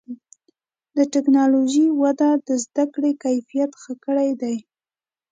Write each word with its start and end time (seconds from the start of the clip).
د 0.97 0.97
ټکنالوجۍ 1.13 1.85
وده 2.01 2.29
د 2.47 2.49
زدهکړې 2.63 3.11
کیفیت 3.23 3.71
ښه 3.81 3.93
کړی 4.05 4.29
دی. 4.41 4.55